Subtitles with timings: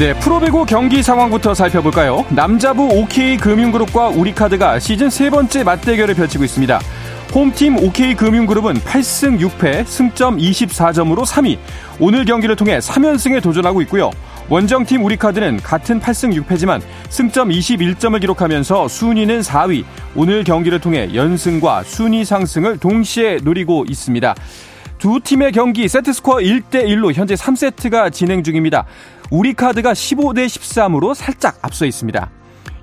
[0.00, 2.24] 네, 프로배구 경기 상황부터 살펴볼까요?
[2.30, 6.80] 남자부 OK 금융그룹과 우리카드가 시즌 세 번째 맞대결을 펼치고 있습니다.
[7.34, 11.58] 홈팀 OK 금융그룹은 8승 6패, 승점 24점으로 3위.
[11.98, 14.10] 오늘 경기를 통해 3연승에 도전하고 있고요.
[14.48, 19.84] 원정팀 우리카드는 같은 8승 6패지만 승점 21점을 기록하면서 순위는 4위.
[20.16, 24.34] 오늘 경기를 통해 연승과 순위 상승을 동시에 노리고 있습니다.
[24.96, 28.86] 두 팀의 경기 세트 스코어 1대 1로 현재 3세트가 진행 중입니다.
[29.30, 32.30] 우리 카드가 15대 13으로 살짝 앞서 있습니다.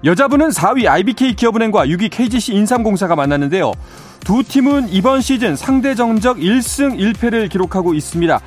[0.04, 3.74] 여자분은 4위 IBK 기업은행과 6위 KGC 인삼공사가 만났는데요.
[4.22, 8.40] 두 팀은 이번 시즌 상대 정적 1승 1패를 기록하고 있습니다.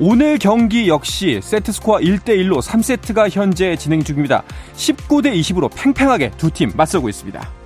[0.00, 4.42] 오늘 경기 역시 세트스코어 1대1로 3세트가 현재 진행 중입니다.
[4.76, 7.57] 19대 20으로 팽팽하게 두 팀 맞서고 있습니다.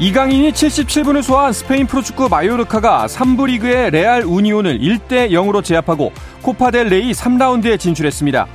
[0.00, 7.12] 이강인이 77분을 소화한 스페인 프로축구 마요르카가 3부 리그의 레알 우니온을 1대 0으로 제압하고 코파델 레이
[7.12, 8.46] 3라운드에 진출했습니다.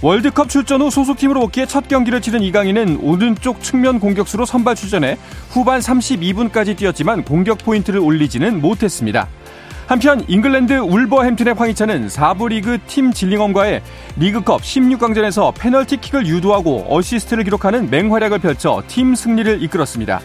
[0.00, 5.18] 월드컵 출전 후 소속팀으로 복귀해 첫 경기를 치른 이강인은 오른쪽 측면 공격수로 선발 출전해
[5.50, 9.26] 후반 32분까지 뛰었지만 공격 포인트를 올리지는 못했습니다.
[9.88, 13.82] 한편 잉글랜드 울버햄튼의 황희찬은 4부 리그 팀 질링엄과의
[14.18, 20.20] 리그컵 16강전에서 페널티킥을 유도하고 어시스트를 기록하는 맹활약을 펼쳐 팀 승리를 이끌었습니다.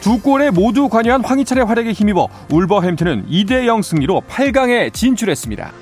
[0.00, 5.72] 두 골에 모두 관여한 황희찬의 활약에 힘입어 울버햄튼은 2대 0 승리로 8강에 진출했습니다.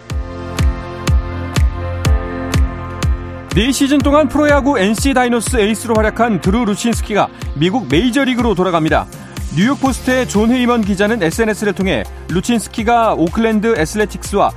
[3.50, 9.06] 4시즌 동안 프로야구 NC 다이노스 에이스로 활약한 드루 루친스키가 미국 메이저리그로 돌아갑니다.
[9.56, 14.50] 뉴욕 포스트의 존 헤이먼 기자는 SNS를 통해 루친스키가 오클랜드 애슬레틱스와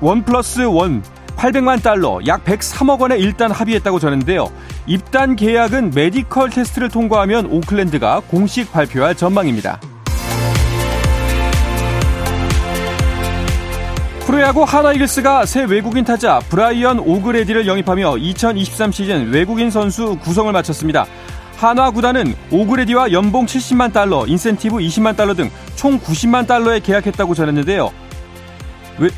[0.00, 1.02] 원 플러스 원
[1.38, 4.50] 800만 달러, 약 103억 원에 일단 합의했다고 전했는데요.
[4.86, 9.80] 입단 계약은 메디컬 테스트를 통과하면 오클랜드가 공식 발표할 전망입니다.
[14.26, 21.06] 프로야구 한화이글스가 새 외국인 타자 브라이언 오그레디를 영입하며 2023 시즌 외국인 선수 구성을 마쳤습니다.
[21.56, 27.92] 한화 구단은 오그레디와 연봉 70만 달러, 인센티브 20만 달러 등 총 90만 달러에 계약했다고 전했는데요.
[28.98, 29.08] 외,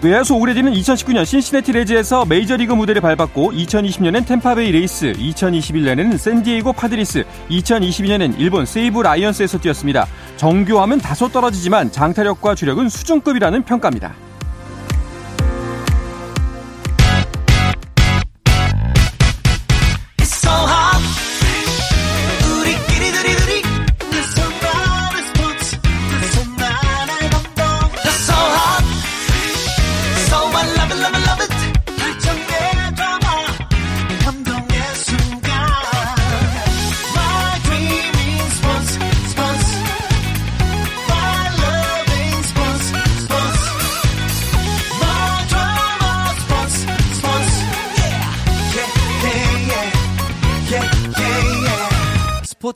[0.00, 8.38] 외야수 오그레디는 2019년 신시내티 레즈에서 메이저리그 무대를 밟았고 2020년엔 템파베이 레이스, 2021년에는 샌디에이고 파드리스, 2022년엔
[8.38, 10.06] 일본 세이부 라이언스에서 뛰었습니다.
[10.36, 14.27] 정교함은 다소 떨어지지만 장타력과 주력은 수준급이라는 평가입니다.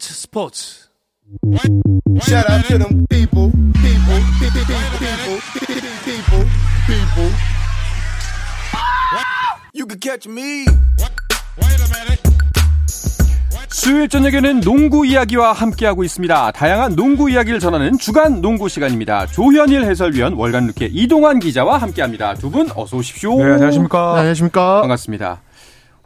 [0.03, 0.89] 스포츠 스포츠
[2.23, 4.65] Shout out to them people, people, people,
[4.99, 6.45] people, people, people,
[6.89, 7.31] people.
[9.73, 10.67] You can catch me.
[13.71, 16.51] 수요일 저녁에는 농구 이야기와 함께하고 있습니다.
[16.51, 19.27] 다양한 농구 이야기를 전하는 주간 농구 시간입니다.
[19.27, 22.35] 조현일 해설위원, 월간 루케 이동환 기자와 함께합니다.
[22.35, 23.37] 두 분 어서 오십시오.
[23.39, 24.13] 네, 안녕하십니까.
[24.15, 24.81] 네, 안녕하십니까.
[24.81, 25.41] 반갑습니다.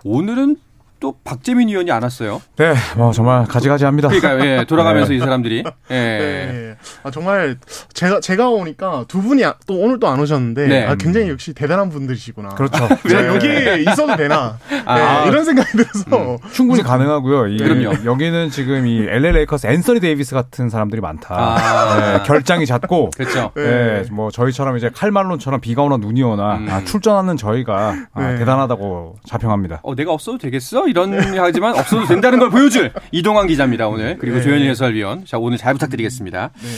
[0.04, 0.56] 오늘은
[0.98, 2.40] 또 박재민 위원이 안 왔어요.
[2.56, 4.08] 네, 뭐 정말 가지가지합니다.
[4.08, 5.94] 그러니까 예, 돌아가면서 이 사람들이 예.
[5.94, 6.74] 네.
[7.02, 7.56] 아, 정말
[7.92, 10.86] 제가 제가 오니까 두 분이 아- 또 오늘 또 안 오셨는데 네.
[10.86, 12.50] 아, 굉장히 역시 대단한 분들이시구나.
[12.50, 12.88] 그렇죠.
[13.08, 13.26] 제가 네.
[13.28, 15.22] 여기 있어도 되나 아.
[15.24, 17.48] 네, 이런 생각이 들어서 충분히 가능하고요.
[17.48, 18.04] 이, 그럼요.
[18.04, 21.34] 여기는 지금 이 LA 레이커스 앤서니 데이비스 같은 사람들이 많다.
[21.36, 21.96] 아.
[22.18, 23.50] 네, 결장이 잦고 그렇죠.
[23.56, 26.68] 네, 뭐 저희처럼 이제 칼 말론처럼 비가 오나 눈이 오나 음.
[26.70, 28.38] 아, 출전하는 저희가 아, 네.
[28.38, 29.80] 대단하다고 자평합니다.
[29.82, 30.85] 어, 내가 없어도 되겠어?
[30.88, 34.42] 이런 하지만 없어도 된다는 걸 보여줄 이동환 기자입니다 오늘 그리고 네.
[34.42, 35.24] 조현일 해설위원.
[35.26, 36.50] 자 오늘 잘 부탁드리겠습니다.
[36.54, 36.68] 네.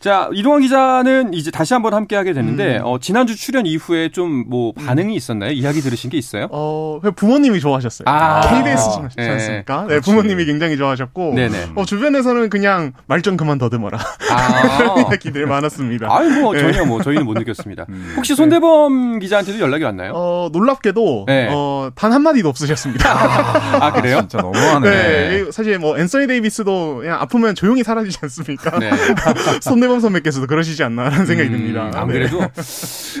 [0.00, 2.82] 자 이동환 기자는 이제 다시 한번 함께하게 됐는데 음.
[2.84, 5.50] 어, 지난주 출연 이후에 좀 뭐 반응이 있었나요?
[5.52, 6.48] 이야기 들으신 게 있어요?
[6.50, 8.04] 어, 부모님이 좋아하셨어요.
[8.08, 8.40] 아.
[8.48, 9.30] KBS지 네.
[9.30, 9.86] 않습니까?
[9.88, 11.70] 네, 부모님이 굉장히 좋아하셨고, 네네.
[11.74, 13.98] 어, 주변에서는 그냥 말 좀 그만 더듬어라.
[14.30, 14.94] 아.
[15.10, 16.06] 이야기들 많았습니다.
[16.10, 16.60] 아유 뭐 네.
[16.60, 17.86] 전혀 뭐 저희는 못 느꼈습니다.
[18.16, 20.12] 혹시 손대범 기자한테도 연락이 왔나요?
[20.14, 21.48] 어, 놀랍게도, 네.
[21.50, 23.04] 어, 단 한마디도 없으셨습니다.
[23.58, 24.20] 아 그래요?
[24.20, 24.90] 진짜 너무하네.
[24.90, 28.78] 네, 사실 뭐, 앤서니 데이비스도 그냥 아프면 조용히 사라지지 않습니까?
[28.78, 28.90] 네.
[29.62, 31.90] 손대범 선배께서도 그러시지 않나라는 생각이 듭니다.
[31.94, 32.12] 안 네.
[32.14, 32.40] 그래도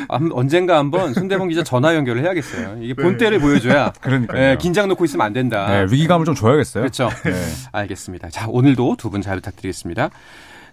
[0.08, 2.78] 한- 언젠가 한번 손대범 기자 전화 연결을 해야겠어요.
[2.80, 3.02] 이게 네.
[3.02, 4.40] 본때를 보여줘야 그러니까요.
[4.42, 5.66] 예, 긴장 놓고 있으면 안 된다.
[5.68, 6.82] 네, 위기감을 좀 줘야겠어요.
[6.82, 7.10] 그렇죠.
[7.24, 7.32] 네.
[7.72, 8.30] 알겠습니다.
[8.30, 10.10] 자, 오늘도 두 분 잘 부탁드리겠습니다.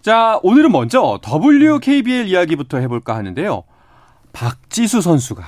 [0.01, 3.63] 자, 오늘은 먼저 WKBL 이야기부터 해볼까 하는데요.
[4.33, 5.43] 박지수 선수가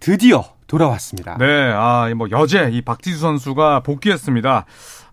[0.00, 1.36] 드디어 돌아왔습니다.
[1.38, 4.64] 네, 아, 이뭐 여제 이 박지수 선수가 복귀했습니다.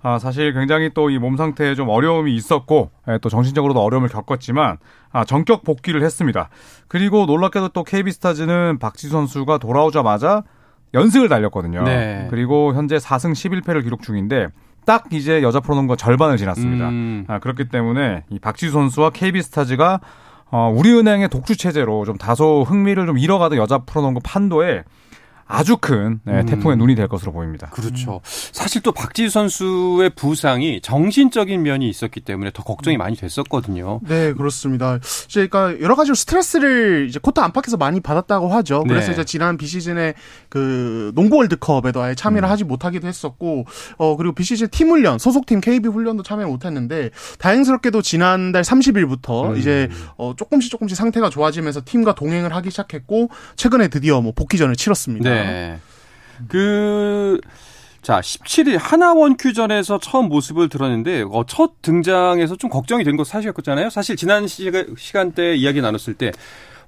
[0.03, 4.77] 아, 사실 굉장히 또 이 몸 상태에 좀 어려움이 있었고, 예, 또 정신적으로도 어려움을 겪었지만,
[5.11, 6.49] 아, 전격 복귀를 했습니다.
[6.87, 10.43] 그리고 놀랍게도 또 KB스타즈는 박지수 선수가 돌아오자마자
[10.93, 11.83] 연승을 달렸거든요.
[11.83, 12.27] 네.
[12.29, 14.47] 그리고 현재 4승 11패를 기록 중인데,
[14.85, 16.87] 딱 이제 여자 프로농구 절반을 지났습니다.
[16.89, 17.25] 음.
[17.27, 19.99] 아, 그렇기 때문에 이 박지수 선수와 KB스타즈가
[20.49, 24.83] 어, 우리은행의 독주 체제로 좀 다소 흥미를 좀 잃어가던 여자 프로농구 판도에
[25.47, 26.45] 아주 큰 네, 음.
[26.45, 27.67] 태풍의 눈이 될 것으로 보입니다.
[27.69, 28.21] 그렇죠.
[28.23, 34.01] 사실 또 박지수 선수의 부상이 정신적인 면이 있었기 때문에 더 걱정이 많이 됐었거든요.
[34.03, 34.99] 네, 그렇습니다.
[35.27, 38.83] 이제 그러니까 여러 가지로 스트레스를 이제 코트 안팎에서 많이 받았다고 하죠.
[38.87, 39.13] 그래서 네.
[39.13, 40.15] 이제 지난 비시즌에
[40.49, 43.65] 그 농구 월드컵에도 아예 참여를 하지 못하기도 했었고,
[43.97, 50.33] 어 그리고 비시즌 팀 훈련 소속팀 KB 훈련도 참여를 못했는데 다행스럽게도 지난달 30일부터 이제 어
[50.35, 55.29] 조금씩 조금씩 상태가 좋아지면서 팀과 동행을 하기 시작했고 최근에 드디어 뭐 복귀전을 치렀습니다.
[55.29, 55.36] 네.
[56.47, 57.39] 그,
[58.01, 63.89] 자, 17일 하나원 큐전에서 처음 모습을 드러냈는데, 어, 첫 등장에서 좀 걱정이 된 거 사실이었잖아요?
[63.89, 66.31] 사실 지난 시, 시간대 이야기 나눴을 때,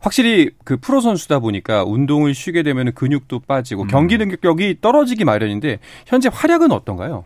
[0.02, 6.30] 확실히 그 프로 선수다 보니까 운동을 쉬게 되면 근육도 빠지고 경기 능력이 떨어지기 마련인데, 현재
[6.32, 7.26] 활약은 어떤가요?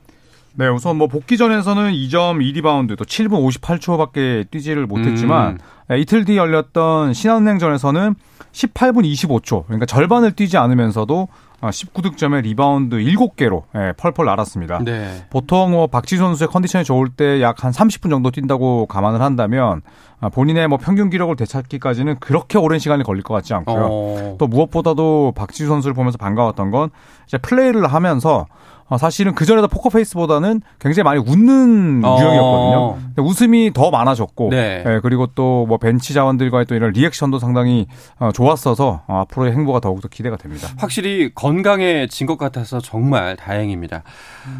[0.55, 5.57] 네, 우선 뭐 복귀 전에서는 2점 2리바운드 또 7분 58초밖에 뛰지를 못했지만 음.
[5.89, 8.15] 네, 이틀 뒤 열렸던 신한은행전에서는
[8.51, 11.27] 18분 25초 그러니까 절반을 뛰지 않으면서도
[11.61, 14.79] 19득점에 리바운드 7개로 예, 펄펄 날았습니다.
[14.83, 15.25] 네.
[15.29, 19.81] 보통 뭐 박지수 선수의 컨디션이 좋을 때 약 한 30분 정도 뛴다고 감안을 한다면
[20.19, 23.87] 아, 본인의 뭐 평균 기록을 되찾기까지는 그렇게 오랜 시간이 걸릴 것 같지 않고요.
[23.89, 26.89] 어, 또 무엇보다도 박지수 선수를 보면서 반가웠던 건
[27.27, 28.45] 이제 플레이를 하면서
[28.87, 32.17] 어, 사실은 그 전에도 포커페이스보다는 굉장히 많이 웃는 어.
[32.19, 32.97] 유형이었거든요.
[33.17, 34.83] 웃음이 더 많아졌고, 네.
[34.85, 37.87] 예, 그리고 또 뭐 벤치 자원들과의 또 이런 리액션도 상당히
[38.19, 40.67] 어, 좋았어서 어, 앞으로의 행보가 더욱더 기대가 됩니다.
[40.77, 44.03] 확실히 건강해진 것 같아서 정말 다행입니다.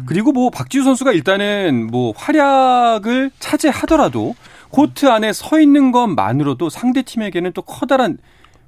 [0.06, 4.34] 그리고 뭐 박지우 선수가 일단은 뭐 활약을 차지하더라도
[4.70, 8.18] 코트 안에 서 있는 것만으로도 상대 팀에게는 또 커다란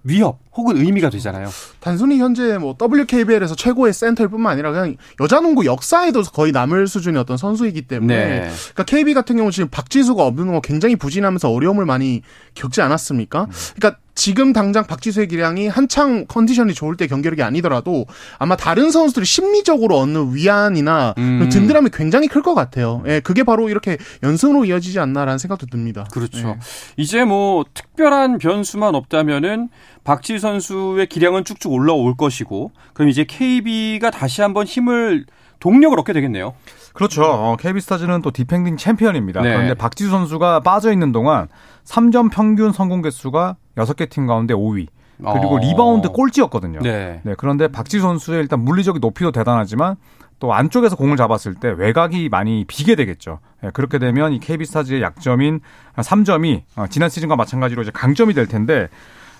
[0.07, 1.49] 위협 혹은 의미가 되잖아요.
[1.81, 7.21] 단순히 현재 뭐 WKBL에서 최고의 센터일 뿐만 아니라 그냥 여자 농구 역사에도 거의 남을 수준의
[7.21, 8.51] 어떤 선수이기 때문에 네.
[8.73, 12.23] 그러니까 KB 같은 경우 지금 박지수가 없는 거 굉장히 부진하면서 어려움을 많이
[12.55, 13.49] 겪지 않았습니까?
[13.77, 18.07] 그러니까 지금 당장 박지수의 기량이 한창 컨디션이 좋을 때 경기력이 아니더라도
[18.39, 21.47] 아마 다른 선수들이 심리적으로 얻는 위안이나 음.
[21.53, 23.03] 든든함이 굉장히 클 것 같아요.
[23.07, 26.07] 예, 그게 바로 이렇게 연승으로 이어지지 않나라는 생각도 듭니다.
[26.13, 26.49] 그렇죠.
[26.49, 26.57] 예.
[26.97, 29.69] 이제 뭐 특별한 변수만 없다면은
[30.07, 35.27] 박지수 선수의 기량은 쭉쭉 올라올 것이고 그럼 이제 KB가 다시 한번 힘을
[35.59, 36.55] 동력을 얻게 되겠네요.
[36.93, 37.25] 그렇죠.
[37.25, 39.43] 어, KB스타즈는 또 디펜딩 챔피언입니다.
[39.43, 39.53] 네.
[39.53, 41.49] 그런데 박지수 선수가 빠져 있는 동안
[41.85, 44.87] 3점 평균 성공 개수가 6개 팀 가운데 5위.
[45.19, 45.59] 그리고 어.
[45.59, 46.81] 리바운드 꼴찌였거든요.
[46.83, 47.21] 네.
[47.25, 49.97] 네, 그런데 박지수 선수의 일단 물리적인 높이도 대단하지만
[50.39, 53.41] 또 안쪽에서 공을 잡았을 때 외곽이 많이 비게 되겠죠.
[53.65, 55.61] 예, 그렇게 되면 이 KB스타즈의 약점인
[55.97, 58.89] 3점이 어, 지난 시즌과 마찬가지로 이제 강점이 될 텐데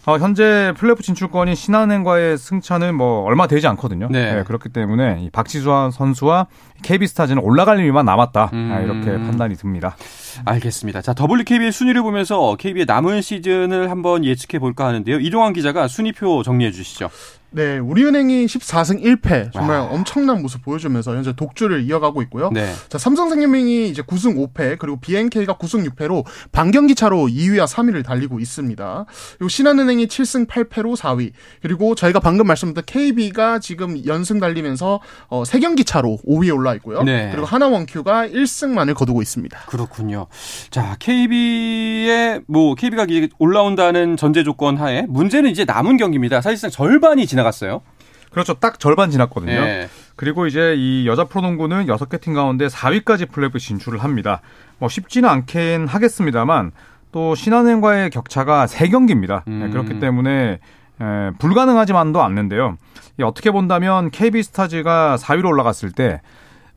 [0.07, 4.07] 어, 현재 플레이오프 진출권인 신한은행과의 승차는 뭐 얼마 되지 않거든요.
[4.09, 4.39] 네.
[4.39, 6.47] 예, 그렇기 때문에 이 박지수 선수와
[6.85, 8.51] KB스타즈는 올라갈 일만 남았다.
[8.53, 8.71] 음.
[8.73, 9.97] 아, 이렇게 판단이 듭니다.
[10.45, 11.03] 알겠습니다.
[11.03, 15.19] 자, WKB의 순위를 보면서 KB의 남은 시즌을 한번 예측해 볼까 하는데요.
[15.19, 17.11] 이동환 기자가 순위표 정리해 주시죠.
[17.57, 19.87] 네, 우리은행이 14승 1패 정말 와.
[19.87, 22.51] 엄청난 모습 보여주면서 현재 독주를 이어가고 있고요.
[22.53, 22.71] 네.
[22.91, 29.07] 자, 삼성생명이 이제 9승 5패, 그리고 BNK가 9승 6패로 반경기 차로 2위와 3위를 달리고 있습니다.
[29.39, 31.33] 그리고 신한은행이 7승 8패로 4위,
[31.63, 37.05] 그리고 저희가 방금 말씀드린 KB가 지금 연승 달리면서 어, 3경기 차로 5위에 올라 있고요.
[37.05, 37.31] 네.
[37.31, 39.61] 그리고 하나원큐가 1승만을 거두고 있습니다.
[39.69, 40.27] 그렇군요.
[40.69, 43.07] 자, KB의 뭐 KB가
[43.39, 46.43] 올라온다는 전제 조건 하에 문제는 이제 남은 경기입니다.
[46.43, 47.83] 사실상 절반이 지나 갔어요.
[48.31, 48.55] 그렇죠.
[48.55, 49.65] 딱 절반 지났거든요.
[49.65, 49.89] 네.
[50.15, 54.43] 그리고 이제 이 여자 프로농구는 6개 팀 가운데 4위까지 플레이오프 진출을 합니다.
[54.79, 56.73] 뭐 쉽지는 않긴 하겠습니다만
[57.13, 59.47] 또 신한은행과의 격차가 3경기입니다.
[59.49, 59.71] 음.
[59.71, 60.59] 그렇기 때문에
[61.01, 62.77] 에, 불가능하지만도 않는데요.
[63.19, 66.21] 이 어떻게 본다면 KB스타즈가 4위로 올라갔을 때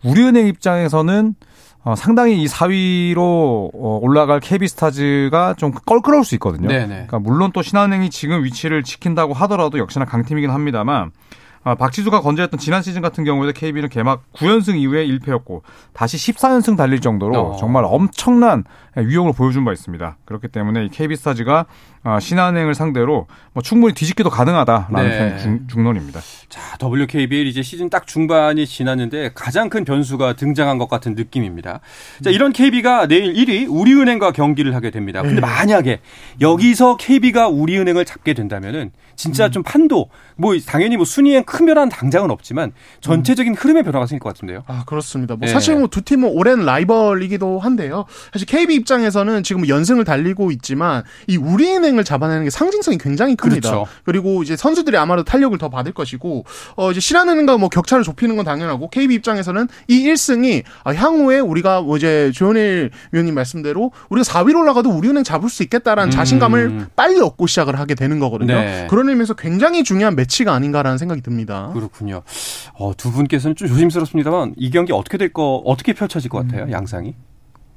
[0.03, 1.35] 우리은행 입장에서는
[1.89, 6.67] 어, 상당히 이 4위로 어, 올라갈 KB스타즈가 좀 껄끄러울 수 있거든요.
[6.67, 6.87] 네네.
[6.87, 11.11] 그러니까 물론 또 신한은행이 지금 위치를 지킨다고 하더라도 역시나 강팀이긴 합니다만
[11.63, 17.01] 아, 박지수가 건재했던 지난 시즌 같은 경우에도 KB는 개막 9연승 이후에 1패였고 다시 14연승 달릴
[17.01, 17.55] 정도로 어.
[17.57, 18.65] 정말 엄청난
[18.95, 20.17] 위력을 보여준 바 있습니다.
[20.25, 21.65] 그렇기 때문에 이 KB스타즈가
[21.98, 25.37] 아, 신한은행을 상대로 뭐 충분히 뒤집기도 가능하다라는 네.
[25.37, 26.21] 중, 중론입니다.
[26.47, 31.81] 자, WKBL 이제 시즌 딱 중반이 지났는데 가장 큰 변수가 등장한 것 같은 느낌입니다.
[32.23, 35.21] 자, 이런 KB가 내일 1위 우리은행과 경기를 하게 됩니다.
[35.21, 35.99] 근데 만약에
[36.39, 42.31] 여기서 KB가 우리은행을 잡게 된다면은 진짜 좀 판도 뭐 당연히 뭐 순위엔 큰 변화는 당장은
[42.31, 44.63] 없지만 전체적인 흐름의 변화가 생길 것 같은데요.
[44.67, 45.35] 아 그렇습니다.
[45.35, 45.51] 뭐 네.
[45.51, 48.05] 사실 뭐 두 팀은 오랜 라이벌이기도 한데요.
[48.31, 53.69] 사실 KB 입장에서는 지금 연승을 달리고 있지만 이 우리은행 을 잡아내는 게 상징성이 굉장히 큽니다.
[53.69, 53.87] 그렇죠.
[54.03, 58.45] 그리고 이제 선수들이 아마도 탄력을 더 받을 것이고 어 이제 신한은행과 뭐 격차를 좁히는 건
[58.45, 64.59] 당연하고 KB 입장에서는 이 1승이 아, 향후에 우리가 뭐 이제 조현일 위원님 말씀대로 우리가 4위로
[64.59, 66.11] 올라가도 우리은행 잡을 수 있겠다라는 음.
[66.11, 68.53] 자신감을 빨리 얻고 시작을 하게 되는 거거든요.
[68.55, 68.87] 네.
[68.89, 71.69] 그런 의미에서 굉장히 중요한 매치가 아닌가라는 생각이 듭니다.
[71.73, 72.21] 그렇군요.
[72.73, 76.71] 어, 두 분께서는 좀 조심스럽습니다만 이 경기 어떻게 될 거 어떻게 펼쳐질 것 같아요?
[76.71, 77.13] 양상이?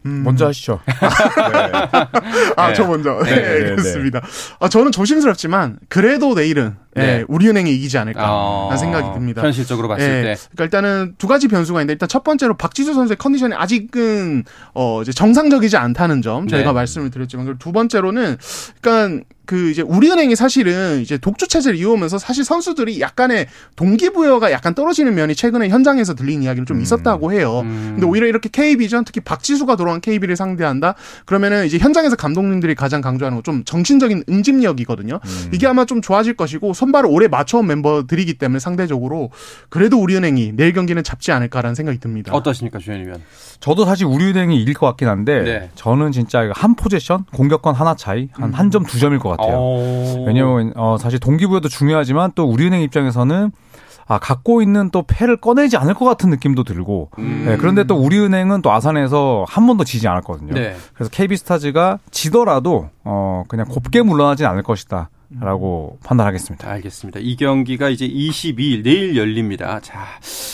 [0.05, 0.23] 음.
[0.25, 0.81] 먼저 하시죠.
[2.57, 2.75] 아, 네.
[2.75, 3.21] 저 먼저.
[3.25, 3.65] 네, 네, 네, 네.
[3.71, 4.21] 그렇습니다.
[4.59, 7.03] 아, 저는 조심스럽지만, 그래도 내일은, 네.
[7.03, 9.43] 예, 우리은행이 이기지 않을까, 어, 라는 생각이 듭니다.
[9.43, 10.37] 현실적으로 봤을 예, 때.
[10.55, 14.45] 그러니까 일단은 두 가지 변수가 있는데, 일단 첫 번째로 박지수 선수의 컨디션이 아직은,
[14.75, 16.75] 어, 이제 정상적이지 않다는 점, 저희가 네.
[16.75, 18.37] 말씀을 드렸지만, 그리고 두 번째로는,
[18.81, 25.15] 그러니까, 그 이제 우리은행이 사실은 이제 독주 체제를 이어오면서 사실 선수들이 약간의 동기부여가 약간 떨어지는
[25.15, 27.61] 면이 최근에 현장에서 들린 이야기는 좀 있었다고 해요.
[27.65, 27.91] 음.
[27.95, 30.95] 근데 오히려 이렇게 KB전 특히 박지수가 돌아온 KB를 상대한다.
[31.27, 35.19] 그러면은 이제 현장에서 감독님들이 가장 강조하는 건 좀 정신적인 응집력이거든요.
[35.53, 39.31] 이게 아마 좀 좋아질 것이고 선발을 오래 맞춰온 멤버들이기 때문에 상대적으로
[39.69, 42.33] 그래도 우리은행이 내일 경기는 잡지 않을까라는 생각이 듭니다.
[42.33, 43.21] 어떠십니까, 위원?
[43.59, 45.71] 저도 사실 우리은행이 이길 것 같긴 한데 네.
[45.75, 49.42] 저는 진짜 한 포지션 공격권 하나 차이 한 한 점 두 점일 것 같아요.
[49.51, 50.25] 어.
[50.27, 53.51] 왜냐면 어, 사실 동기부여도 중요하지만 또 우리은행 입장에서는
[54.09, 57.45] 아 갖고 있는 또 패를 꺼내지 않을 것 같은 느낌도 들고 음.
[57.47, 60.55] 네, 그런데 또 우리은행은 또 아산에서 한 번도 지지 않았거든요.
[60.55, 60.75] 네.
[60.95, 65.09] 그래서 KB스타즈가 지더라도 어 그냥 곱게 물러나진 않을 것이다.
[65.41, 66.69] 라고 판단하겠습니다.
[66.71, 67.19] 알겠습니다.
[67.23, 69.81] 이 경기가 이제 22일 내일 열립니다.
[69.81, 70.05] 자,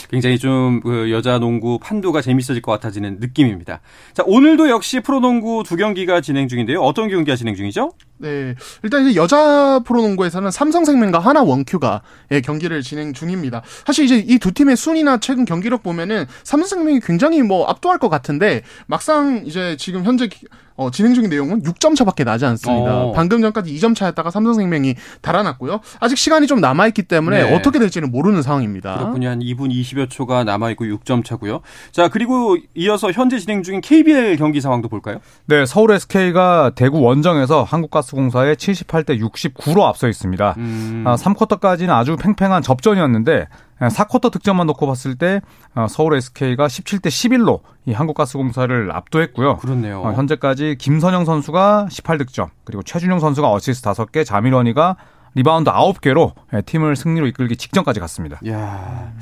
[0.08, 3.80] 굉장히 좀 그 여자 농구 판도가 재밌어질 것 같아지는 느낌입니다.
[4.12, 6.80] 자, 오늘도 역시 프로농구 두 경기가 진행 중인데요.
[6.80, 7.90] 어떤 경기가 진행 중이죠?
[8.18, 8.54] 네.
[8.82, 13.62] 일단 이제 여자 프로농구에서는 삼성생명과 하나 원큐가 예, 경기를 진행 중입니다.
[13.86, 18.62] 사실 이제 이 두 팀의 순위나 최근 경기력 보면은 삼성생명이 굉장히 뭐 압도할 것 같은데
[18.86, 20.46] 막상 이제 지금 현재 기-
[20.76, 23.06] 어, 진행 중인 내용은 6점 차밖에 나지 않습니다.
[23.06, 23.12] 어.
[23.12, 25.80] 방금 전까지 2점 차였다가 삼성생명이 달아났고요.
[25.98, 27.54] 아직 시간이 좀 남아있기 때문에 네.
[27.56, 28.96] 어떻게 될지는 모르는 상황입니다.
[28.96, 29.28] 그렇군요.
[29.28, 31.62] 한 2분 20여 초가 남아있고 6점 차고요.
[31.90, 35.18] 자, 그리고 이어서 현재 진행 중인 KBL 경기 상황도 볼까요?
[35.46, 40.54] 네, 서울 SK가 대구 원정에서 한국가스 공사에 78대 69로 앞서 있습니다.
[40.58, 43.48] 음, 아, 3쿼터까지는 아주 팽팽한 접전이었는데
[43.80, 45.40] 4쿼터 득점만 놓고 봤을 때
[45.74, 49.58] 어, 서울 SK가 17대 11로 이 한국가스공사를 압도했고요.
[49.58, 50.02] 그렇네요.
[50.02, 54.96] 어, 현재까지 김선형 선수가 18득점, 그리고 최준용 선수가 어시스트 5개, 자밀 워니가
[55.34, 56.32] 리바운드 9개로
[56.66, 58.40] 팀을 승리로 이끌기 직전까지 갔습니다.
[58.48, 59.12] 야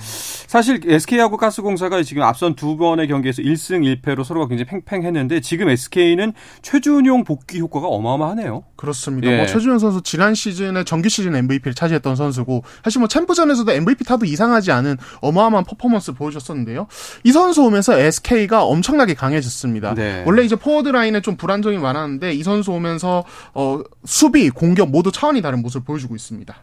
[0.47, 6.33] 사실 SK하고 가스공사가 지금 앞선 두 번의 경기에서 1승 1패로 서로가 굉장히 팽팽했는데 지금 SK는
[6.63, 8.65] 최준용 복귀 효과가 어마어마하네요.
[8.77, 9.31] 그렇습니다.
[9.31, 9.37] 예.
[9.39, 14.25] 뭐 최준용 선수 지난 시즌에 정규 시즌 MVP를 차지했던 선수고 사실 뭐 챔프전에서도 MVP 타도
[14.25, 16.87] 이상하지 않은 어마어마한 퍼포먼스 를 보여줬었는데요.
[17.25, 19.95] 이 선수 오면서 SK가 엄청나게 강해졌습니다.
[19.95, 20.23] 네.
[20.27, 25.43] 원래 이제 포워드 라인에 좀 불안정이 많았는데 이 선수 오면서 어 수비, 공격 모두 차원이
[25.43, 26.55] 다른 모습을 보여주고 있습니다.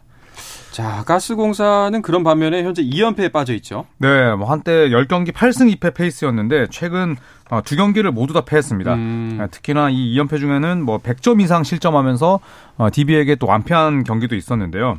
[0.71, 3.85] 자, 가스공사는 그런 반면에 현재 2연패에 빠져 있죠.
[3.99, 7.15] 네, 뭐 한때 10경기 8승 2패 페이스였는데 최근
[7.51, 8.93] 어, 두 경기를 모두 다 패했습니다.
[8.95, 9.37] 음.
[9.39, 12.39] 아, 특히나 이 2연패 중에는 뭐 100점 이상 실점하면서
[12.77, 14.97] 어, DB에게 또 완패한 경기도 있었는데요.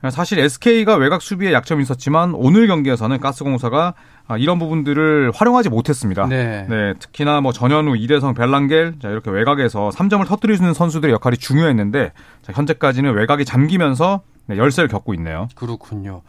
[0.00, 3.92] 아, 사실 SK가 외곽 수비에 약점이 있었지만 오늘 경기에서는 가스공사가
[4.30, 6.26] 아, 이런 부분들을 활용하지 못했습니다.
[6.28, 6.64] 네.
[6.68, 11.36] 네, 특히나 뭐 전현우, 이대성, 벨랑겔 자, 이렇게 외곽에서 3점을 터뜨릴 수 있는 선수들의 역할이
[11.36, 15.48] 중요했는데 자, 현재까지는 외곽이 잠기면서 네, 열세를 겪고 있네요.
[15.54, 16.22] 그렇군요.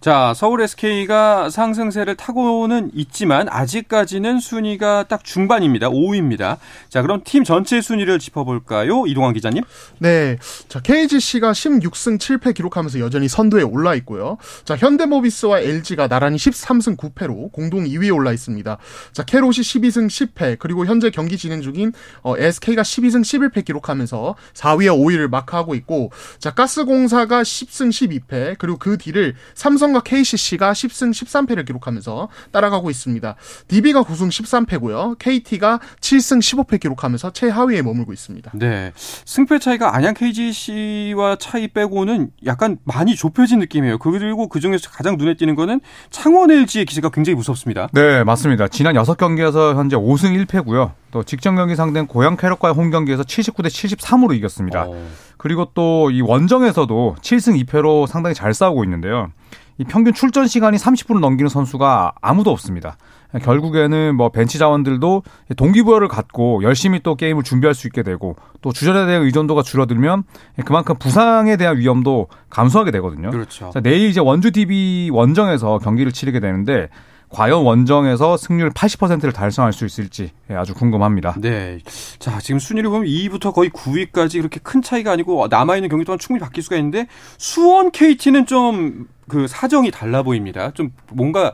[0.00, 5.88] 자, 서울 SK가 상승세를 타고는 있지만 아직까지는 순위가 딱 중반입니다.
[5.88, 6.56] 5위입니다.
[6.88, 9.06] 자, 그럼 팀 전체 순위를 짚어볼까요?
[9.06, 9.62] 이동환 기자님?
[9.98, 10.38] 네.
[10.66, 14.38] 자, KGC가 16승 7패 기록하면서 여전히 선두에 올라 있고요.
[14.64, 18.76] 자, 현대모비스와 LG가 나란히 13승 9패로 공동 2위에 올라 있습니다.
[19.12, 21.92] 자, 캐롯이 12승 10패, 그리고 현재 경기 진행 중인
[22.22, 28.96] 어, SK가 12승 11패 기록하면서 4위와 5위를 마크하고 있고, 자, 가스공사가 10승 12패, 그리고 그
[28.98, 33.36] 뒤를 삼성과 KCC가 10승 13패를 기록하면서 따라가고 있습니다.
[33.68, 35.18] DB가 9승 13패고요.
[35.18, 38.52] KT가 7승 15패 기록하면서 최하위에 머물고 있습니다.
[38.54, 38.92] 네.
[38.96, 43.98] 승패 차이가 안양 KGC와 차이 빼고는 약간 많이 좁혀진 느낌이에요.
[43.98, 47.88] 그리고 그 중에서 가장 눈에 띄는 거는 창원 LG의 기세가 굉장히 무섭습니다.
[47.92, 48.68] 네, 맞습니다.
[48.68, 50.92] 지난 6경기에서 현재 5승 1패고요.
[51.10, 54.84] 또 직전 경기 상대는 고양 캐럿과의 홈 경기에서 79대 73으로 이겼습니다.
[54.86, 55.08] 어.
[55.38, 59.30] 그리고 또 이 원정에서도 7승 2패로 상당히 잘 싸우고 있는데요.
[59.78, 62.96] 이 평균 출전 시간이 30분을 넘기는 선수가 아무도 없습니다.
[63.42, 65.22] 결국에는 뭐 벤치 자원들도
[65.56, 70.24] 동기부여를 갖고 열심히 또 게임을 준비할 수 있게 되고 또 주전에 대한 의존도가 줄어들면
[70.64, 73.30] 그만큼 부상에 대한 위험도 감소하게 되거든요.
[73.30, 73.70] 그렇죠.
[73.70, 76.88] 자, 내일 이제 원주 DB 원정에서 경기를 치르게 되는데
[77.30, 81.34] 과연 원정에서 승률 80%를 달성할 수 있을지 예, 아주 궁금합니다.
[81.38, 81.78] 네.
[82.18, 86.40] 자, 지금 순위를 보면 2위부터 거의 9위까지 그렇게 큰 차이가 아니고 남아있는 경기 동안 충분히
[86.40, 87.06] 바뀔 수가 있는데
[87.36, 90.72] 수원 KT는 좀 그 사정이 달라 보입니다.
[90.72, 91.52] 좀 뭔가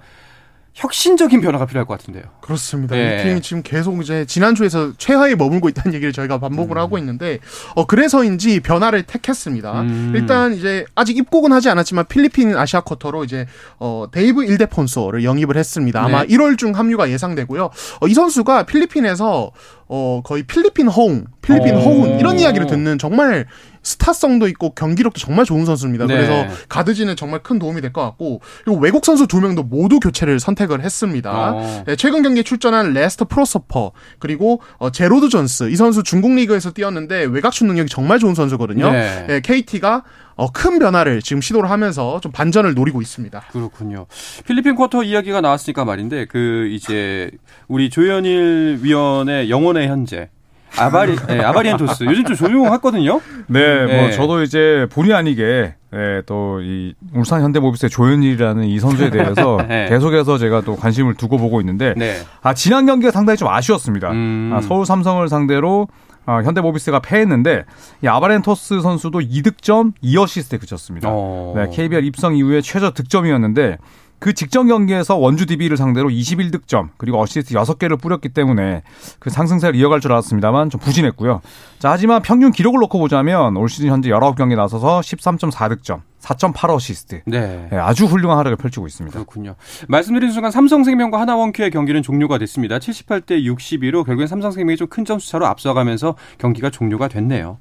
[0.74, 2.24] 혁신적인 변화가 필요할 것 같은데요.
[2.40, 2.96] 그렇습니다.
[2.96, 3.20] 예.
[3.20, 7.38] 이 팀이 지금 계속 이제 지난주에서 최하에 머물고 있다는 얘기를 저희가 반복을 하고 있는데
[7.76, 9.82] 어 그래서인지 변화를 택했습니다.
[9.82, 10.12] 음.
[10.16, 13.46] 일단 이제 아직 입국은 하지 않았지만 필리핀 아시아 쿼터로 이제
[13.78, 16.04] 어 데이브 일데폰소를 영입을 했습니다.
[16.04, 16.34] 아마 네.
[16.34, 17.70] 1월 중 합류가 예상되고요.
[18.00, 19.52] 어, 이 선수가 필리핀에서
[19.86, 21.80] 어 거의 필리핀 허웅, 필리핀 오.
[21.80, 23.46] 허웅 이런 이야기를 듣는 정말
[23.84, 26.06] 스타성도 있고 경기력도 정말 좋은 선수입니다.
[26.06, 26.14] 네.
[26.16, 30.40] 그래서 가드진에 정말 큰 도움이 될 것 같고 그리고 외국 선수 두 명도 모두 교체를
[30.40, 31.52] 선택을 했습니다.
[31.52, 31.84] 어.
[31.86, 37.24] 네, 최근 경기에 출전한 레스터 프로서퍼 그리고 어, 제로드 존스 이 선수 중국 리그에서 뛰었는데
[37.26, 38.90] 외곽슛 능력이 정말 좋은 선수거든요.
[38.90, 39.40] 네.
[39.44, 40.02] KT가
[40.36, 43.40] 어, 큰 변화를 지금 시도를 하면서 좀 반전을 노리고 있습니다.
[43.52, 44.06] 그렇군요.
[44.46, 47.30] 필리핀 쿼터 이야기가 나왔으니까 말인데 그 이제
[47.68, 50.30] 우리 조현일 위원의 영혼의 현재
[50.78, 53.20] 아바리 네, 아바리엔토스 요즘 좀 조용했거든요.
[53.46, 54.10] 네, 뭐 네.
[54.12, 59.88] 저도 이제 본의 아니게 예, 또 이 울산 현대모비스의 조현일이라는 이 선수에 대해서 네.
[59.88, 62.16] 계속해서 제가 또 관심을 두고 보고 있는데 네.
[62.42, 64.10] 아 지난 경기가 상당히 좀 아쉬웠습니다.
[64.10, 64.50] 음.
[64.54, 65.88] 아, 서울 삼성을 상대로
[66.26, 67.64] 아, 현대모비스가 패했는데
[68.02, 71.08] 이 아바렌토스 선수도 2득점 2어시스트에 그쳤습니다.
[71.10, 71.52] 어.
[71.54, 73.76] 네, KBL 입성 이후에 최저 득점이었는데
[74.24, 78.82] 그 직전 경기에서 원주 DB를 상대로 21득점 그리고 어시스트 6개를 뿌렸기 때문에
[79.18, 81.42] 그 상승세를 이어갈 줄 알았습니다만 좀 부진했고요.
[81.78, 87.20] 자, 하지만 평균 기록을 놓고 보자면 올 시즌 현재 19경기 나서서 13.4득점, 4.8 어시스트.
[87.26, 87.68] 네.
[87.70, 89.12] 네, 아주 훌륭한 활약을 펼치고 있습니다.
[89.12, 89.56] 그렇군요.
[89.88, 92.78] 말씀드린 순간 삼성생명과 하나원큐의 경기는 종료가 됐습니다.
[92.78, 97.58] 78대 62로 결국엔 삼성생명이 좀 큰 점수 차로 앞서가면서 경기가 종료가 됐네요.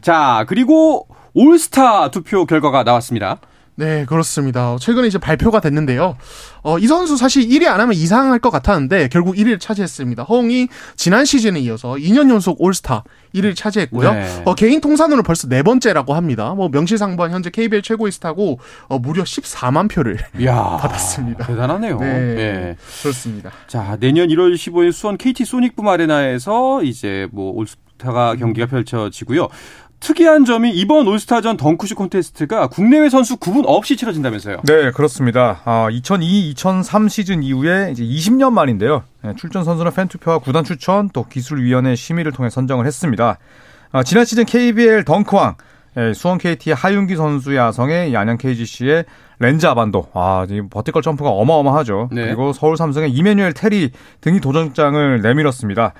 [0.00, 3.40] 자, 그리고 올스타 투표 결과가 나왔습니다.
[3.78, 4.76] 네, 그렇습니다.
[4.80, 6.16] 최근에 이제 발표가 됐는데요.
[6.62, 10.24] 어, 이 선수 사실 1위 안 하면 이상할 것 같았는데 결국 1위를 차지했습니다.
[10.24, 13.04] 허웅이 지난 시즌에 이어서 2년 연속 올스타
[13.36, 14.12] 1위를 차지했고요.
[14.12, 14.42] 네.
[14.46, 16.54] 어, 개인 통산으로 벌써 네 번째라고 합니다.
[16.54, 20.76] 뭐 명실상부한 현재 KBL 최고의 스타고 어, 무려 14만 표를 이야.
[20.82, 21.46] 받았습니다.
[21.46, 22.00] 대단하네요.
[22.00, 22.06] 네.
[22.08, 22.76] 예.
[23.02, 23.52] 그렇습니다.
[23.68, 29.46] 자, 내년 1월 15일 수원 KT 소닉붐 아레나에서 이제 뭐 올스타 가 경기가 펼쳐지고요.
[30.00, 34.62] 특이한 점이 이번 올스타전 덩크슛 콘테스트가 국내외 선수 구분 없이 치러진다면서요.
[34.64, 35.60] 네, 그렇습니다.
[35.64, 39.02] 아, 2002-2003 시즌 이후에 이제 20년 만인데요.
[39.22, 43.38] 네, 출전 선수는 팬 투표와 구단 추천 또 기술위원회 심의를 통해 선정을 했습니다.
[43.90, 45.56] 아, 지난 시즌 KBL 덩크왕
[45.96, 49.04] 예, 수원 KT의 하윤기 선수의 아성의 양양 KGC의
[49.40, 50.08] 렌즈 아반도.
[50.14, 52.10] 아, 이 버티컬 점프가 어마어마하죠.
[52.12, 52.26] 네.
[52.26, 55.94] 그리고 서울 삼성의 이메뉴엘 테리 등이 도전장을 내밀었습니다.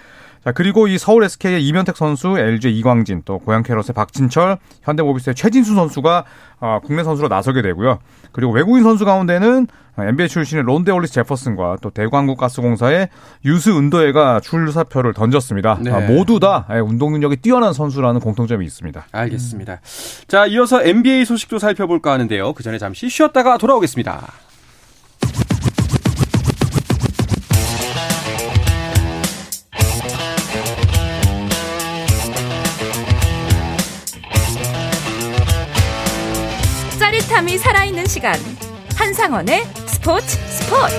[0.45, 5.75] 자, 그리고 이 서울 SK의 이면택 선수, LG 이광진, 또 고양 캐럿의 박진철, 현대모비스의 최진수
[5.75, 6.25] 선수가
[6.61, 7.99] 아, 국내 선수로 나서게 되고요.
[8.33, 9.67] 그리고 외국인 선수 가운데는
[9.99, 13.09] NBA 출신의 론데 올리스 제퍼슨과 또 대광국가스공사의
[13.45, 15.79] 유스 은도해가 출사표를 던졌습니다.
[15.81, 15.91] 네.
[15.91, 19.07] 아, 모두 다 예, 운동 능력이 뛰어난 선수라는 공통점이 있습니다.
[19.11, 19.81] 알겠습니다.
[20.29, 22.53] 자, 이어서 NBA 소식도 살펴볼까 하는데요.
[22.53, 24.48] 그 전에 잠시 쉬었다가 돌아오겠습니다.
[37.39, 38.35] 짜릿함이 살아있는 시간
[38.97, 40.95] 한상원의 스포츠 스포츠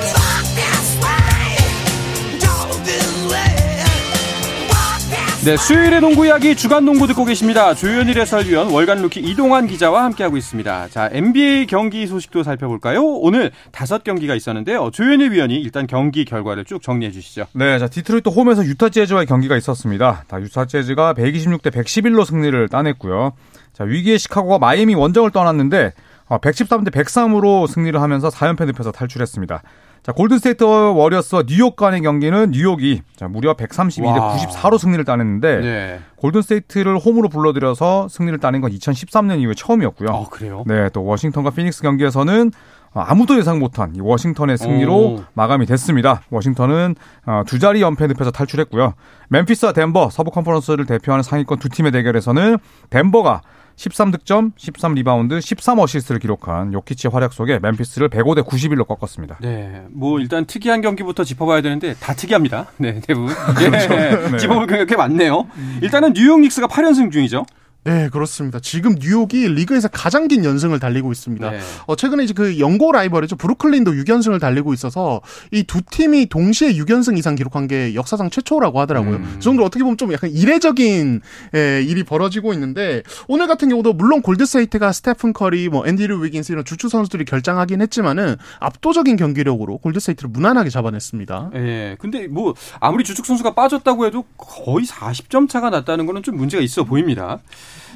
[5.46, 7.74] 네, 수요일의 농구 이야기 주간 농구 듣고 계십니다.
[7.74, 10.90] 조현일 해설위원, 월간 루키 이동환 기자와 함께하고 있습니다.
[10.90, 13.04] 자, NBA 경기 소식도 살펴볼까요?
[13.04, 14.92] 오늘 다섯 경기가 있었는데요.
[14.92, 17.48] 조현일 위원이 일단 경기 결과를 쭉 정리해 주시죠.
[17.54, 20.26] 네, 자 디트로이트 홈에서 유타 재즈와의 경기가 있었습니다.
[20.28, 23.34] 다 유타 재즈가 126대 111로 승리를 따냈고요.
[23.74, 25.94] 자 위기의 시카고가 마이애미 원정을 떠났는데
[26.38, 29.64] 113대 103으로 승리를 하면서 4연패 늪에서 탈출했습니다.
[30.02, 34.38] 자, 골든스테이트 워리어스와 뉴욕 간의 경기는 뉴욕이 자, 무려 132대 와.
[34.38, 36.00] 94로 승리를 따냈는데 네.
[36.16, 40.10] 골든스테이트를 홈으로 불러들여서 승리를 따낸 건 2013년 이후에 처음이었고요.
[40.10, 40.64] 어, 그래요?
[40.68, 42.52] 네, 또 워싱턴과 피닉스 경기에서는
[42.94, 45.24] 어, 아무도 예상 못한 이 워싱턴의 승리로 오.
[45.34, 46.22] 마감이 됐습니다.
[46.30, 48.94] 워싱턴은 어, 두 자리 연패 늪에서 탈출했고요.
[49.28, 52.58] 멤피스와 덴버 서부 컨퍼런스를 대표하는 상위권 두 팀의 대결에서는
[52.90, 53.42] 덴버가
[53.80, 59.38] 13득점, 13리바운드, 13어시스트를 기록한 요키치의 활약 속에 멤피스를 105대 91로 꺾었습니다.
[59.42, 62.68] 네, 뭐 일단 특이한 경기부터 짚어봐야 되는데 다 특이합니다.
[62.78, 63.34] 네, 대부분.
[63.64, 65.48] 예, 짚어볼 경기가 꽤 많네요.
[65.82, 67.46] 일단은 뉴욕 닉스가 8연승 중이죠.
[67.86, 68.60] 네, 그렇습니다.
[68.60, 71.50] 지금 뉴욕이 리그에서 가장 긴 연승을 달리고 있습니다.
[71.50, 71.60] 네.
[71.88, 73.38] 어, 최근에 이제 그 연고 라이벌이죠.
[73.38, 79.18] 브루클린도 6연승을 달리고 있어서 이 두 팀이 동시에 6연승 이상 기록한 게 역사상 최초라고 하더라고요.
[79.18, 79.32] 음.
[79.36, 81.22] 그 정도로 어떻게 보면 좀 약간 이례적인
[81.56, 86.66] 예, 일이 벌어지고 있는데 오늘 같은 경우도 물론 골드세이트가 스테픈 커리, 뭐 앤디류 위긴스 이런
[86.66, 91.52] 주축 선수들이 결장하긴 했지만은 압도적인 경기력으로 골드세이트를 무난하게 잡아냈습니다.
[91.56, 96.64] 예, 근데 뭐 아무리 주축 선수가 빠졌다고 해도 거의 40점 차가 났다는 거는 좀 문제가
[96.64, 97.40] 있어 보입니다.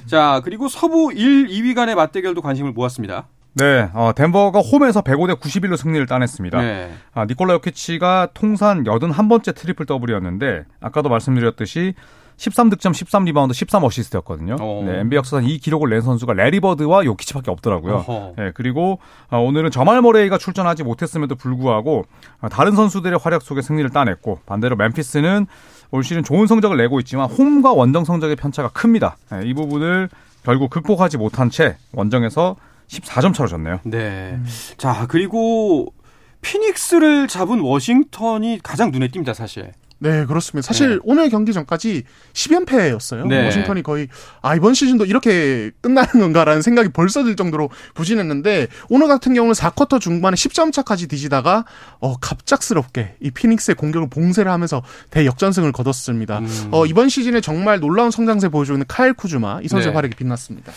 [0.06, 3.28] 자, 그리고 서부 1, 2위 간의 맞대결도 관심을 모았습니다.
[3.56, 6.62] 네, 어, 덴버가 홈에서 105대 91로 승리를 따냈습니다.
[6.62, 6.92] 네.
[7.14, 11.94] 아, 니콜라 요키치가 통산 81번째 트리플 더블이었는데 아까도 말씀드렸듯이
[12.38, 14.58] 13득점, 13리바운드, 13어시스트였거든요.
[14.60, 14.84] 어.
[14.86, 18.34] 네, NBA 역사상 이 기록을 낸 선수가 레리 버드와 요키치밖에 없더라고요.
[18.38, 22.06] 네, 그리고 아, 오늘은 자말 머레이가 출전하지 못했음에도 불구하고
[22.42, 25.46] 아, 다른 선수들의 활약 속에 승리를 따냈고 반대로 멤피스는
[25.94, 29.16] 올 시즌 좋은 성적을 내고 있지만 홈과 원정 성적의 편차가 큽니다.
[29.30, 30.10] 네, 이 부분을
[30.42, 32.56] 결국 극복하지 못한 채 원정에서
[32.88, 33.80] 14점 차로 졌네요.
[33.84, 34.40] 네.
[34.78, 35.94] 자, 그리고
[36.42, 39.72] 피닉스를 잡은 워싱턴이 가장 눈에 띕니다, 사실.
[40.04, 40.68] 네, 그렇습니다.
[40.68, 41.00] 사실 네.
[41.04, 43.26] 오늘 경기 전까지 10연패였어요.
[43.26, 43.46] 네.
[43.46, 44.10] 워싱턴이 거의
[44.42, 50.02] 아 이번 시즌도 이렇게 끝나는 건가라는 생각이 벌써 들 정도로 부진했는데 오늘 같은 경우는 4쿼터
[50.02, 51.64] 중반에 10점 차까지 뒤지다가
[52.00, 56.40] 어 갑작스럽게 이 피닉스의 공격을 봉쇄를 하면서 대역전승을 거뒀습니다.
[56.40, 56.68] 음.
[56.72, 59.96] 어 이번 시즌에 정말 놀라운 성장세 보여주고 있는 카일 쿠즈마 이 선수의 네.
[59.96, 60.74] 활약이 빛났습니다.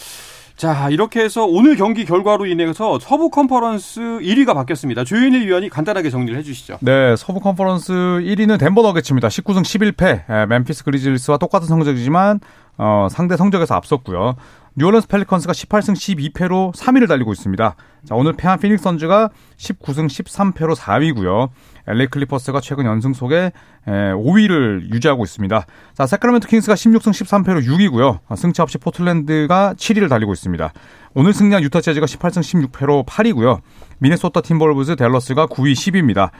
[0.56, 5.04] 자, 이렇게 해서 오늘 경기 결과로 인해서 서부 컨퍼런스 1위가 바뀌었습니다.
[5.04, 6.78] 조현일 위원이 간단하게 정리를 해주시죠.
[6.80, 9.28] 네, 서부 컨퍼런스 1위는 덴버 너기츠입니다.
[9.28, 10.30] 19승 11패.
[10.30, 12.40] 에, 멤피스 그리즐리스와 똑같은 성적이지만
[12.78, 14.36] 어, 상대 성적에서 앞섰고요.
[14.76, 17.76] 뉴올리언스 펠리컨스가 18승 12패로 3위를 달리고 있습니다.
[18.04, 21.48] 자, 오늘 패한 피닉스 선즈가 19승 13패로 4위고요.
[21.86, 25.66] LA 클리퍼스가 최근 연승 속에 에, 5위를 유지하고 있습니다.
[25.94, 28.20] 자, 새크라멘토 킹스가 16승 13패로 6위고요.
[28.28, 30.72] 아, 승차 없이 포틀랜드가 7위를 달리고 있습니다.
[31.14, 33.60] 오늘 승리한 유타 재즈가 18승 16패로 8위고요.
[33.98, 36.30] 미네소타 팀버울브스 댈러스가 9위 10위입니다.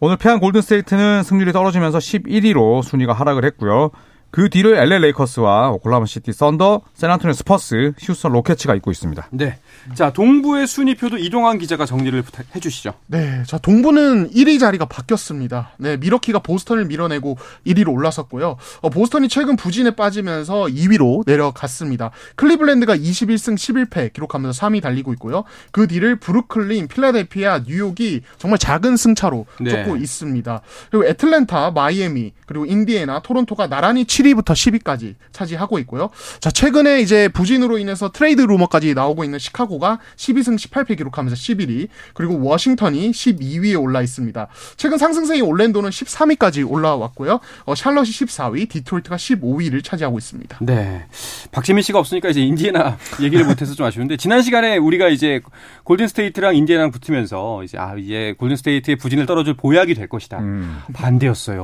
[0.00, 3.90] 오늘 패한 골든스테이트는 승률이 떨어지면서 11위로 순위가 하락을 했고요.
[4.30, 9.28] 그 뒤를 LA 레이커스와 오클라호마 시티 썬더, 샌안토니오 스퍼스, 휴스턴 로켓츠가 잇고 있습니다.
[9.30, 9.58] 네.
[9.92, 12.94] 자, 동부의 순위표도 이동환 기자가 정리를 부탁해 주시죠.
[13.06, 15.72] 네, 자 동부는 1위 자리가 바뀌었습니다.
[15.78, 18.56] 네, 밀워키가 보스턴을 밀어내고 1위로 올라섰고요.
[18.80, 22.10] 어, 보스턴이 최근 부진에 빠지면서 2위로 내려갔습니다.
[22.36, 25.44] 클리블랜드가 21승 11패 기록하면서 3위 달리고 있고요.
[25.70, 29.70] 그 뒤를 브루클린, 필라델피아, 뉴욕이 정말 작은 승차로 네.
[29.70, 30.60] 쫓고 있습니다.
[30.90, 36.10] 그리고 애틀랜타, 마이애미, 그리고 인디애나, 토론토가 나란히 7위부터 10위까지 차지하고 있고요.
[36.40, 42.40] 자, 최근에 이제 부진으로 인해서 트레이드 루머까지 나오고 있는 시카고가 12승 18패 기록하면서 11위, 그리고
[42.42, 44.48] 워싱턴이 12위에 올라 있습니다.
[44.76, 47.40] 최근 상승세인 올랜도는 13위까지 올라왔고요.
[47.64, 50.58] 어, 샬럿이 14위, 디트로이트가 15위를 차지하고 있습니다.
[50.60, 51.06] 네.
[51.52, 55.40] 박재민 씨가 없으니까 이제 인디애나 얘기를 못해서 좀 아쉬운데 지난 시간에 우리가 이제
[55.84, 60.38] 골든 스테이트랑 인디애나랑 붙으면서 이제 아 이제 골든 스테이트의 부진을 털어줄 보약이 될 것이다.
[60.38, 60.80] 음.
[60.92, 61.62] 반대였어요.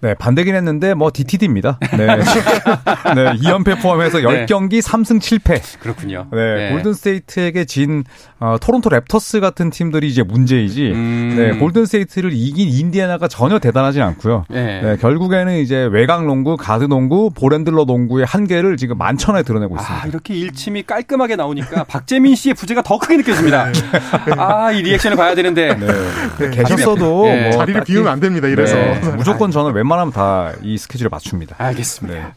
[0.00, 1.78] 네, 반대긴 했는데 뭐 DTD입니다.
[1.96, 2.06] 네.
[2.06, 4.46] 네, 2연패 포함해서 네.
[4.46, 5.80] 10경기 3승 7패.
[5.80, 6.26] 그렇군요.
[6.32, 8.04] 네, 골든 스테이트에게 진
[8.38, 10.92] 어, 토론토 랩터스 같은 팀들이 이제 문제이지.
[10.92, 11.34] 음.
[11.36, 14.44] 네, 골든 스테이트를 이긴 인디애나가 전혀 대단하진 않고요.
[14.48, 14.80] 네.
[14.82, 20.04] 네, 결국에는 이제 외곽 농구, 가드 농구, 볼핸들러 농구의 한계를 지금 만천하에 드러내고 있습니다.
[20.04, 23.66] 아, 이렇게 일침이 깔끔하게 나오니까 박재민 씨의 부재가 더 크게 느껴집니다.
[24.36, 25.74] 아, 이 리액션을 봐야 되는데.
[26.38, 27.42] 네, 계셨어도 네.
[27.48, 28.46] 뭐 자리를 딱히- 비우면 안 됩니다.
[28.46, 28.76] 이래서.
[28.76, 31.56] 네, 무조건 저는 웬만하면 다 이 스케줄에 맞춥니다.
[31.58, 32.18] 알겠습니다.
[32.18, 32.32] 네.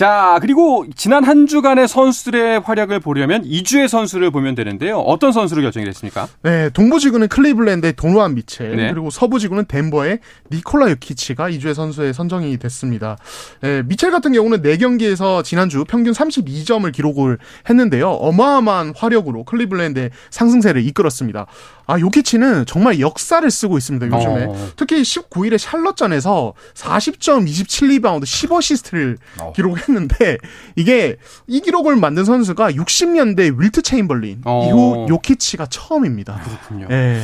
[0.00, 4.98] 자, 그리고 지난 한 주간의 선수들의 활약을 보려면 이 주의 선수를 보면 되는데요.
[4.98, 6.26] 어떤 선수로 결정이 됐습니까?
[6.42, 8.90] 네, 동부지구는 클리블랜드의 도노반 미첼, 네.
[8.92, 13.18] 그리고 서부지구는 덴버의 니콜라 요키치가 이 주의 선수에 선정이 됐습니다.
[13.60, 17.36] 네, 미첼 같은 경우는 4경기에서 지난주 평균 32점을 기록을
[17.68, 18.08] 했는데요.
[18.08, 21.44] 어마어마한 화력으로 클리블랜드의 상승세를 이끌었습니다.
[21.86, 24.44] 아, 요키치는 정말 역사를 쓰고 있습니다, 요즘에.
[24.44, 24.68] 어.
[24.76, 29.52] 특히 19일에 샬럿전에서 40점, 27리바운드, 10어시스트를 어.
[29.54, 30.38] 기록했 는데
[30.76, 34.66] 이게 이 기록을 만든 선수가 60년대 윌트 체인벌린 어.
[34.66, 36.40] 이후 요키치가 처음입니다.
[36.44, 36.86] 그렇군요.
[36.90, 37.20] 예.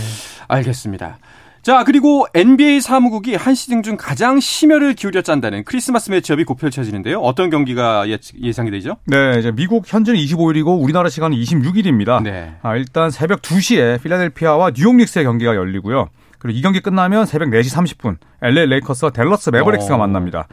[0.48, 1.18] 알겠습니다.
[1.66, 7.18] 자, 그리고 NBA 사무국이 한 시즌 중 가장 심혈을 기울여 짠다는 크리스마스 매치업이 곧 펼쳐지는데요.
[7.18, 8.98] 어떤 경기가 예, 예상이 되죠?
[9.06, 12.22] 네, 이제 미국 현지는 25일이고 우리나라 시간은 26일입니다.
[12.22, 12.54] 네.
[12.62, 16.08] 아, 일단 새벽 2시에 필라델피아와 뉴욕 닉스의 경기가 열리고요.
[16.38, 19.98] 그리고 이 경기 끝나면 새벽 4시 30분 LA 레이커스와 댈러스 매버릭스가 어.
[19.98, 20.46] 만납니다.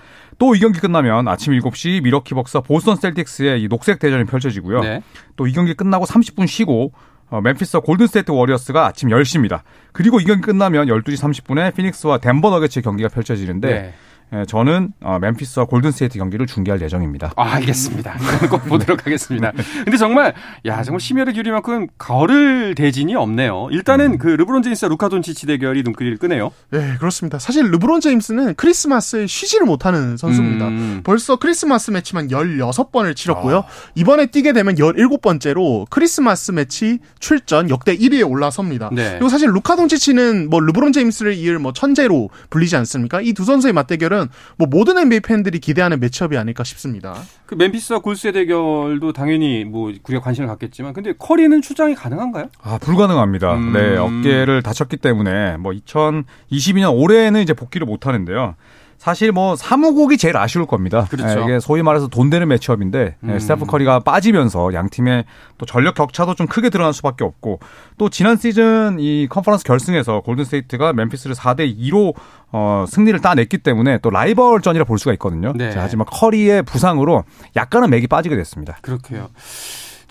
[0.43, 4.81] 또 이 경기 끝나면 아침 7시 밀워키 벅스와 보스턴 셀틱스의 이 녹색 대전이 펼쳐지고요.
[4.81, 5.01] 네.
[5.37, 6.91] 또 이 경기 끝나고 30분 쉬고
[7.29, 9.61] 어, 멤피스와 골든스테이트 워리어스가 아침 10시입니다.
[9.93, 13.93] 그리고 이 경기 끝나면 12시 30분에 피닉스와 덴버 너게츠의 경기가 펼쳐지는데 네.
[14.33, 17.33] 예, 저는 어, 멤피스와 골든스테이트 경기를 중계할 예정입니다.
[17.35, 18.15] 아, 알겠습니다.
[18.49, 19.51] 꼭 보도록 하겠습니다.
[19.83, 20.33] 근데 정말,
[20.65, 23.67] 야, 정말 심혈을 기울일 만큼 거를 대진이 없네요.
[23.71, 26.51] 일단은 그 르브론 제임스와 루카 돈치치 대결이 눈길을 끄네요.
[26.71, 27.37] 네, 그렇습니다.
[27.37, 30.67] 사실 르브론 제임스는 크리스마스에 쉬지를 못하는 선수입니다.
[30.67, 31.01] 음.
[31.03, 33.57] 벌써 크리스마스 매치만 16번을 치렀고요.
[33.59, 33.63] 아.
[33.95, 38.89] 이번에 뛰게 되면 17번째로 크리스마스 매치 출전 역대 1위에 올라섭니다.
[38.93, 39.11] 네.
[39.11, 43.21] 그리고 사실 루카 돈치치는 뭐 르브론 제임스를 이을 뭐 천재로 불리지 않습니까?
[43.21, 44.22] 이 두 선수의 맞대결은
[44.57, 47.15] 뭐 모든 NBA 팬들이 기대하는 매치업이 아닐까 싶습니다.
[47.45, 52.49] 그 멤피스와 골스의 대결도 당연히 뭐 우리가 관심을 갖겠지만, 근데 커리는 출장이 가능한가요?
[52.61, 53.55] 아, 불가능합니다.
[53.55, 53.73] 음.
[53.73, 58.55] 네, 어깨를 다쳤기 때문에 뭐 2022년 올해는 이제 복귀를 못 하는데요.
[59.03, 61.07] 사실 뭐 사무국이 제일 아쉬울 겁니다.
[61.09, 61.41] 그렇죠.
[61.41, 63.37] 예, 이게 소위 말해서 돈 되는 매치업인데 예, 음.
[63.37, 65.25] 스테픈 커리가 빠지면서 양 팀의
[65.57, 67.59] 또 전력 격차도 좀 크게 드러날 수밖에 없고
[67.97, 72.13] 또 지난 시즌 이 컨퍼런스 결승에서 골든 스테이트가 멤피스를 4대 2로
[72.53, 75.51] 어, 승리를 따냈기 때문에 또 라이벌전이라 볼 수가 있거든요.
[75.53, 75.71] 네.
[75.71, 77.25] 자, 하지만 커리의 부상으로
[77.57, 78.77] 약간은 맥이 빠지게 됐습니다.
[78.81, 79.27] 그렇게요.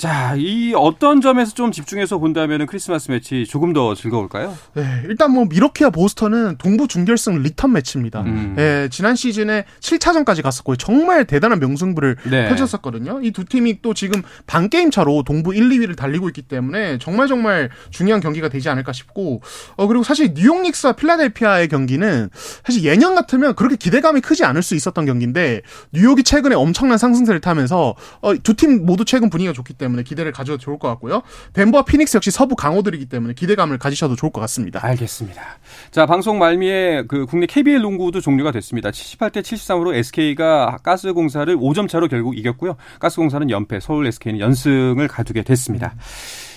[0.03, 4.53] 자, 이 어떤 점에서 좀 집중해서 본다면 크리스마스 매치 조금 더 즐거울까요?
[4.75, 8.23] 네, 일단 뭐 밀워키와 보스턴은 동부 준결승 리턴 매치입니다.
[8.23, 8.57] 음.
[8.59, 12.49] 예, 지난 시즌에 7차전까지 갔었고 정말 대단한 명승부를 네.
[12.49, 13.21] 펼쳤었거든요.
[13.23, 17.29] 이 두 팀이 또 지금 반 게임 차로 동부 1, 2위를 달리고 있기 때문에 정말
[17.29, 19.41] 정말 중요한 경기가 되지 않을까 싶고
[19.77, 22.29] 어 그리고 사실 뉴욕 닉스와 필라델피아의 경기는
[22.65, 25.63] 사실 예년 같으면 그렇게 기대감이 크지 않을 수 있었던 경기인데
[25.93, 30.57] 뉴욕이 최근에 엄청난 상승세를 타면서 어, 두 팀 모두 최근 분위기가 좋기 때문에 기대를 가져도
[30.59, 31.23] 좋을 것 같고요.
[31.53, 34.81] 덴버와 피닉스 역시 서부 강호들이기 때문에 기대감을 가지셔도 좋을 것 같습니다.
[34.83, 35.43] 알겠습니다.
[35.91, 38.91] 자, 방송 말미에 그 국내 KBL 농구도 종료가 됐습니다.
[38.91, 42.77] 78대 73으로 SK가 가스공사를 5점 차로 결국 이겼고요.
[42.99, 45.95] 가스공사는 연패, 서울 SK는 연승을 가두게 됐습니다.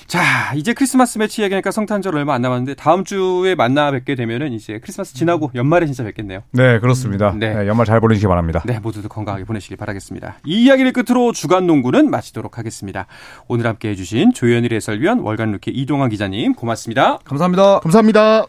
[0.07, 4.79] 자, 이제 크리스마스 매치 얘기하니까 성탄절 얼마 안 남았는데 다음 주에 만나 뵙게 되면은 이제
[4.79, 6.43] 크리스마스 지나고 연말에 진짜 뵙겠네요.
[6.51, 7.33] 네, 그렇습니다.
[7.35, 7.53] 네.
[7.53, 8.61] 네, 연말 잘 보내시기 바랍니다.
[8.65, 10.37] 네, 모두들 건강하게 보내시길 바라겠습니다.
[10.45, 13.07] 이 이야기를 끝으로 주간 농구는 마치도록 하겠습니다.
[13.47, 17.17] 오늘 함께 해주신 조현일 해설위원, 월간 루키 이동환 기자님 고맙습니다.
[17.23, 17.79] 감사합니다.
[17.79, 18.45] 감사합니다.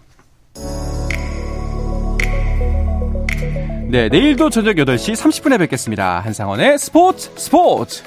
[3.88, 6.20] 네, 내일도 저녁 8시 30분에 뵙겠습니다.
[6.20, 8.02] 한상원의 스포츠 스포츠!